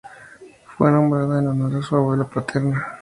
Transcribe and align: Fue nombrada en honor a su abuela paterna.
Fue 0.75 0.89
nombrada 0.91 1.37
en 1.37 1.49
honor 1.49 1.75
a 1.75 1.83
su 1.83 1.95
abuela 1.95 2.23
paterna. 2.27 2.83